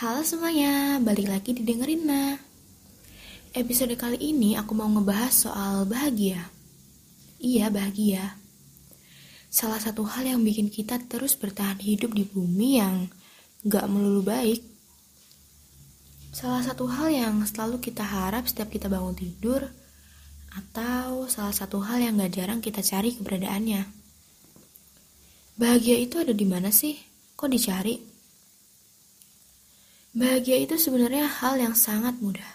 Halo 0.00 0.24
semuanya, 0.24 0.96
balik 0.96 1.28
lagi 1.28 1.52
didengerin 1.52 2.08
nah. 2.08 2.32
Episode 3.52 4.00
kali 4.00 4.32
ini 4.32 4.56
aku 4.56 4.72
mau 4.72 4.88
ngebahas 4.88 5.28
soal 5.28 5.84
bahagia. 5.84 6.40
Iya, 7.36 7.68
bahagia. 7.68 8.32
Salah 9.52 9.76
satu 9.76 10.08
hal 10.08 10.24
yang 10.24 10.40
bikin 10.40 10.72
kita 10.72 10.96
terus 11.04 11.36
bertahan 11.36 11.76
hidup 11.84 12.16
di 12.16 12.24
bumi 12.24 12.80
yang 12.80 13.12
gak 13.68 13.92
melulu 13.92 14.24
baik. 14.24 14.64
Salah 16.32 16.64
satu 16.64 16.88
hal 16.88 17.12
yang 17.12 17.36
selalu 17.44 17.84
kita 17.84 18.00
harap 18.00 18.48
setiap 18.48 18.72
kita 18.72 18.88
bangun 18.88 19.12
tidur, 19.12 19.68
atau 20.56 21.28
salah 21.28 21.52
satu 21.52 21.76
hal 21.84 22.00
yang 22.00 22.16
gak 22.16 22.40
jarang 22.40 22.64
kita 22.64 22.80
cari 22.80 23.20
keberadaannya. 23.20 23.84
Bahagia 25.60 26.00
itu 26.00 26.24
ada 26.24 26.32
di 26.32 26.48
mana 26.48 26.72
sih? 26.72 26.96
Kok 27.36 27.52
dicari? 27.52 28.09
Bahagia 30.10 30.58
itu 30.58 30.74
sebenarnya 30.74 31.30
hal 31.30 31.54
yang 31.62 31.78
sangat 31.78 32.18
mudah. 32.18 32.50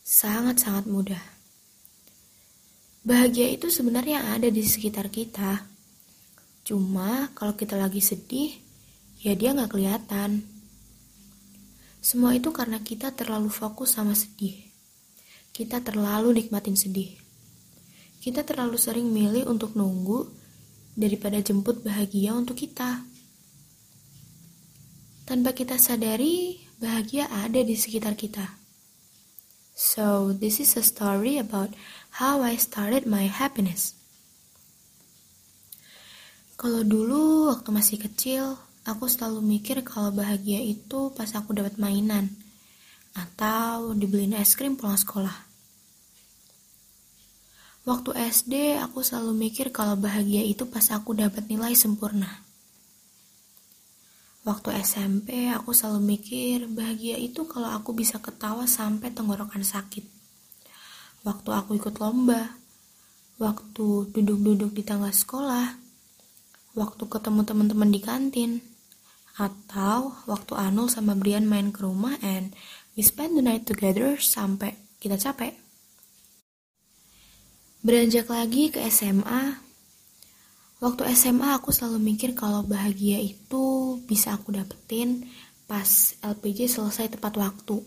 Sangat-sangat 0.00 0.88
mudah. 0.88 1.20
Bahagia 3.04 3.52
itu 3.52 3.68
sebenarnya 3.68 4.32
ada 4.32 4.48
di 4.48 4.64
sekitar 4.64 5.12
kita. 5.12 5.68
Cuma 6.64 7.28
kalau 7.36 7.52
kita 7.52 7.76
lagi 7.76 8.00
sedih, 8.00 8.56
ya 9.20 9.36
dia 9.36 9.52
nggak 9.52 9.76
kelihatan. 9.76 10.48
Semua 12.00 12.32
itu 12.32 12.48
karena 12.56 12.80
kita 12.80 13.12
terlalu 13.12 13.52
fokus 13.52 14.00
sama 14.00 14.16
sedih. 14.16 14.56
Kita 15.52 15.84
terlalu 15.84 16.40
nikmatin 16.40 16.72
sedih. 16.72 17.20
Kita 18.24 18.48
terlalu 18.48 18.80
sering 18.80 19.12
milih 19.12 19.44
untuk 19.44 19.76
nunggu 19.76 20.24
daripada 20.96 21.36
jemput 21.44 21.84
bahagia 21.84 22.32
untuk 22.32 22.56
kita. 22.56 23.04
Tanpa 25.28 25.52
kita 25.52 25.76
sadari, 25.76 26.64
bahagia 26.84 27.32
ada 27.32 27.64
di 27.64 27.72
sekitar 27.72 28.12
kita. 28.12 28.44
So, 29.72 30.36
this 30.36 30.60
is 30.60 30.76
a 30.76 30.84
story 30.84 31.40
about 31.40 31.72
how 32.20 32.44
I 32.44 32.60
started 32.60 33.08
my 33.08 33.24
happiness. 33.24 33.96
Kalau 36.60 36.84
dulu 36.84 37.50
waktu 37.50 37.68
masih 37.72 37.98
kecil, 37.98 38.60
aku 38.84 39.08
selalu 39.08 39.42
mikir 39.42 39.80
kalau 39.82 40.12
bahagia 40.12 40.60
itu 40.60 41.10
pas 41.16 41.26
aku 41.34 41.56
dapat 41.56 41.80
mainan 41.80 42.30
atau 43.16 43.96
dibeliin 43.96 44.36
es 44.38 44.54
krim 44.54 44.78
pulang 44.78 45.00
sekolah. 45.00 45.34
Waktu 47.84 48.10
SD, 48.16 48.78
aku 48.80 49.04
selalu 49.04 49.34
mikir 49.48 49.68
kalau 49.74 49.98
bahagia 49.98 50.40
itu 50.40 50.64
pas 50.70 50.84
aku 50.94 51.12
dapat 51.18 51.50
nilai 51.50 51.74
sempurna. 51.76 52.44
Waktu 54.44 54.76
SMP, 54.84 55.48
aku 55.48 55.72
selalu 55.72 56.04
mikir 56.04 56.68
bahagia 56.68 57.16
itu 57.16 57.48
kalau 57.48 57.72
aku 57.72 57.96
bisa 57.96 58.20
ketawa 58.20 58.68
sampai 58.68 59.08
tenggorokan 59.08 59.64
sakit. 59.64 60.04
Waktu 61.24 61.48
aku 61.48 61.80
ikut 61.80 61.96
lomba, 61.96 62.52
waktu 63.40 64.12
duduk-duduk 64.12 64.76
di 64.76 64.84
tangga 64.84 65.08
sekolah, 65.08 65.80
waktu 66.76 67.02
ketemu 67.08 67.40
teman-teman 67.48 67.88
di 67.88 68.00
kantin, 68.04 68.60
atau 69.40 70.12
waktu 70.28 70.52
Anul 70.60 70.92
sama 70.92 71.16
Brian 71.16 71.48
main 71.48 71.72
ke 71.72 71.82
rumah 71.82 72.14
and 72.20 72.52
we 72.94 73.02
spend 73.02 73.34
the 73.34 73.42
night 73.42 73.64
together 73.64 74.20
sampai 74.20 74.76
kita 75.00 75.16
capek. 75.16 75.56
Beranjak 77.80 78.28
lagi 78.28 78.68
ke 78.68 78.84
SMA, 78.92 79.63
Waktu 80.84 81.16
SMA 81.16 81.56
aku 81.56 81.72
selalu 81.72 81.96
mikir 81.96 82.36
kalau 82.36 82.60
bahagia 82.60 83.16
itu 83.16 83.96
bisa 84.04 84.36
aku 84.36 84.52
dapetin 84.52 85.24
pas 85.64 86.12
LPG 86.20 86.68
selesai 86.68 87.08
tepat 87.08 87.40
waktu. 87.40 87.80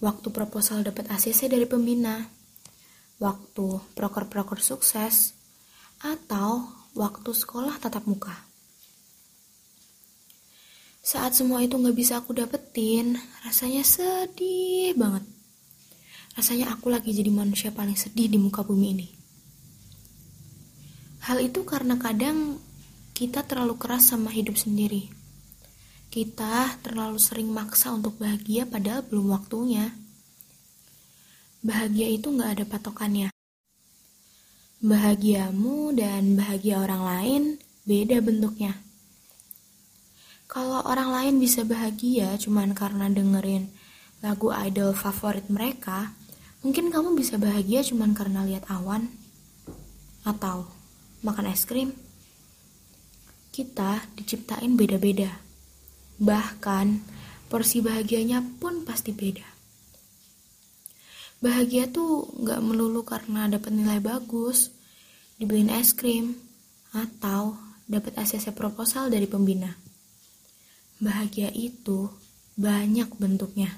Waktu 0.00 0.32
proposal 0.32 0.88
dapat 0.88 1.04
ACC 1.12 1.52
dari 1.52 1.68
pembina. 1.68 2.32
Waktu 3.20 3.92
proker-proker 3.92 4.56
sukses. 4.56 5.36
Atau 6.00 6.64
waktu 6.96 7.36
sekolah 7.36 7.76
tatap 7.76 8.08
muka. 8.08 8.32
Saat 11.04 11.36
semua 11.36 11.60
itu 11.60 11.76
gak 11.76 11.92
bisa 11.92 12.24
aku 12.24 12.32
dapetin, 12.32 13.20
rasanya 13.44 13.84
sedih 13.84 14.96
banget. 14.96 15.28
Rasanya 16.40 16.72
aku 16.72 16.88
lagi 16.88 17.12
jadi 17.12 17.28
manusia 17.28 17.68
paling 17.68 18.00
sedih 18.00 18.32
di 18.32 18.40
muka 18.40 18.64
bumi 18.64 18.88
ini. 18.96 19.25
Hal 21.26 21.42
itu 21.42 21.66
karena 21.66 21.98
kadang 21.98 22.62
kita 23.10 23.42
terlalu 23.42 23.74
keras 23.82 24.14
sama 24.14 24.30
hidup 24.30 24.54
sendiri. 24.54 25.10
Kita 26.06 26.78
terlalu 26.86 27.18
sering 27.18 27.50
maksa 27.50 27.90
untuk 27.90 28.14
bahagia 28.22 28.62
padahal 28.62 29.02
belum 29.10 29.34
waktunya. 29.34 29.90
Bahagia 31.66 32.14
itu 32.14 32.30
gak 32.30 32.54
ada 32.54 32.64
patokannya. 32.70 33.34
Bahagiamu 34.78 35.98
dan 35.98 36.38
bahagia 36.38 36.78
orang 36.78 37.02
lain 37.02 37.42
beda 37.90 38.22
bentuknya. 38.22 38.78
Kalau 40.46 40.78
orang 40.86 41.10
lain 41.10 41.34
bisa 41.42 41.66
bahagia 41.66 42.38
cuman 42.38 42.70
karena 42.70 43.10
dengerin 43.10 43.66
lagu 44.22 44.54
idol 44.54 44.94
favorit 44.94 45.50
mereka, 45.50 46.14
mungkin 46.62 46.94
kamu 46.94 47.18
bisa 47.18 47.34
bahagia 47.34 47.82
cuman 47.82 48.14
karena 48.14 48.46
lihat 48.46 48.70
awan 48.70 49.10
atau 50.22 50.75
makan 51.26 51.50
es 51.50 51.66
krim. 51.66 51.90
Kita 53.50 54.06
diciptain 54.14 54.78
beda-beda. 54.78 55.34
Bahkan 56.22 56.86
porsi 57.50 57.82
bahagianya 57.82 58.38
pun 58.62 58.86
pasti 58.86 59.10
beda. 59.10 59.42
Bahagia 61.42 61.90
tuh 61.90 62.30
gak 62.46 62.62
melulu 62.62 63.02
karena 63.02 63.50
dapat 63.50 63.74
nilai 63.74 63.98
bagus, 63.98 64.70
dibeliin 65.36 65.74
es 65.74 65.92
krim, 65.92 66.38
atau 66.94 67.58
dapat 67.84 68.16
ACC 68.16 68.54
proposal 68.56 69.12
dari 69.12 69.28
pembina. 69.28 69.74
Bahagia 70.96 71.52
itu 71.52 72.08
banyak 72.56 73.12
bentuknya. 73.20 73.68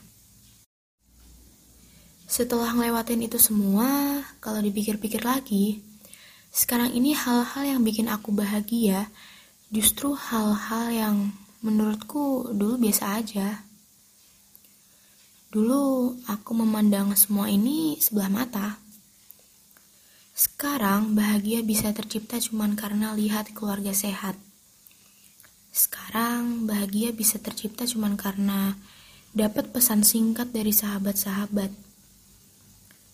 Setelah 2.29 2.77
ngelewatin 2.77 3.27
itu 3.27 3.41
semua, 3.43 4.23
kalau 4.39 4.63
dipikir-pikir 4.63 5.25
lagi, 5.25 5.83
sekarang 6.49 6.91
ini 6.97 7.13
hal-hal 7.13 7.65
yang 7.77 7.81
bikin 7.85 8.09
aku 8.09 8.33
bahagia 8.33 9.09
justru 9.69 10.17
hal-hal 10.17 10.87
yang 10.89 11.17
menurutku 11.61 12.55
dulu 12.55 12.79
biasa 12.81 13.21
aja. 13.21 13.67
Dulu 15.49 16.13
aku 16.29 16.51
memandang 16.53 17.13
semua 17.17 17.49
ini 17.49 17.97
sebelah 18.01 18.29
mata. 18.29 18.77
Sekarang 20.37 21.19
bahagia 21.19 21.65
bisa 21.67 21.91
tercipta 21.91 22.39
cuma 22.39 22.69
karena 22.79 23.17
lihat 23.17 23.51
keluarga 23.57 23.91
sehat. 23.91 24.39
Sekarang 25.73 26.69
bahagia 26.69 27.11
bisa 27.11 27.43
tercipta 27.43 27.89
cuma 27.91 28.13
karena 28.15 28.77
dapat 29.35 29.75
pesan 29.75 30.07
singkat 30.07 30.53
dari 30.55 30.71
sahabat-sahabat 30.73 31.88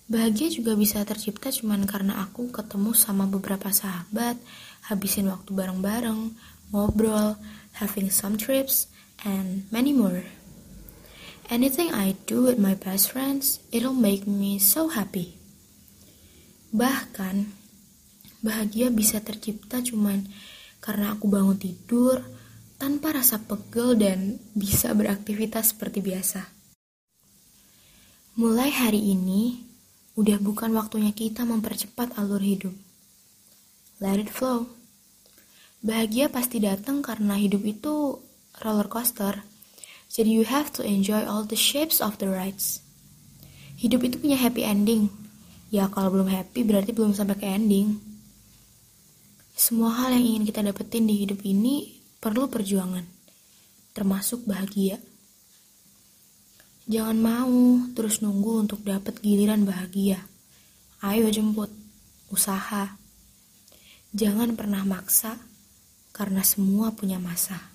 Bahagia 0.04 0.53
juga 0.53 0.76
bisa 0.76 1.00
tercipta 1.09 1.48
cuman 1.48 1.88
karena 1.88 2.20
aku 2.20 2.53
ketemu 2.53 2.92
sama 2.92 3.25
beberapa 3.25 3.72
sahabat, 3.72 4.37
habisin 4.84 5.32
waktu 5.32 5.56
bareng-bareng, 5.56 6.28
ngobrol, 6.69 7.41
having 7.81 8.12
some 8.12 8.37
trips, 8.37 8.93
and 9.25 9.64
many 9.72 9.97
more. 9.97 10.28
Anything 11.48 11.88
I 11.93 12.16
do 12.28 12.44
with 12.44 12.60
my 12.60 12.76
best 12.76 13.16
friends, 13.16 13.64
it'll 13.72 13.97
make 13.97 14.28
me 14.28 14.60
so 14.60 14.93
happy. 14.93 15.41
Bahkan, 16.69 17.48
bahagia 18.44 18.93
bisa 18.93 19.25
tercipta 19.25 19.81
cuman 19.81 20.29
karena 20.84 21.17
aku 21.17 21.32
bangun 21.32 21.56
tidur 21.56 22.20
tanpa 22.76 23.17
rasa 23.17 23.40
pegel 23.40 23.96
dan 23.96 24.37
bisa 24.52 24.93
beraktivitas 24.93 25.73
seperti 25.73 26.05
biasa. 26.05 26.44
Mulai 28.37 28.69
hari 28.69 29.00
ini, 29.17 29.64
Udah 30.14 30.38
bukan 30.38 30.70
waktunya 30.78 31.11
kita 31.11 31.43
mempercepat 31.43 32.14
alur 32.14 32.38
hidup. 32.38 32.75
Let 33.99 34.22
it 34.22 34.31
flow. 34.31 34.70
Bahagia 35.82 36.31
pasti 36.31 36.62
datang 36.62 37.02
karena 37.02 37.34
hidup 37.34 37.66
itu 37.66 38.22
roller 38.62 38.87
coaster. 38.87 39.43
Jadi 40.06 40.31
you 40.31 40.46
have 40.46 40.70
to 40.70 40.87
enjoy 40.87 41.26
all 41.26 41.43
the 41.43 41.58
shapes 41.58 41.99
of 41.99 42.22
the 42.22 42.31
rides. 42.31 42.78
Hidup 43.75 44.06
itu 44.06 44.22
punya 44.22 44.38
happy 44.38 44.62
ending. 44.62 45.11
Ya 45.75 45.90
kalau 45.90 46.14
belum 46.14 46.31
happy 46.31 46.62
berarti 46.62 46.94
belum 46.94 47.10
sampai 47.10 47.34
ke 47.34 47.46
ending. 47.50 47.99
Semua 49.58 49.90
hal 49.99 50.14
yang 50.14 50.22
ingin 50.22 50.44
kita 50.46 50.62
dapetin 50.62 51.10
di 51.10 51.26
hidup 51.26 51.43
ini 51.43 51.90
perlu 52.22 52.46
perjuangan. 52.46 53.02
Termasuk 53.90 54.46
bahagia. 54.46 55.02
Jangan 56.84 57.16
mau 57.16 57.81
terus 57.96 58.20
nunggu 58.20 58.69
untuk 58.69 58.84
dapat 58.84 59.16
giliran 59.25 59.64
bahagia. 59.64 60.20
Ayo 61.00 61.32
jemput, 61.32 61.72
usaha. 62.28 63.00
Jangan 64.12 64.52
pernah 64.52 64.84
maksa, 64.84 65.40
karena 66.12 66.44
semua 66.44 66.94
punya 66.94 67.16
masa. 67.16 67.74